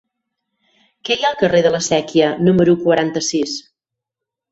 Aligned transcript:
Què 1.09 1.17
hi 1.17 1.27
ha 1.27 1.27
al 1.29 1.35
carrer 1.41 1.59
de 1.67 1.71
la 1.75 1.81
Sèquia 1.87 2.31
número 2.47 2.75
quaranta-sis? 2.87 3.55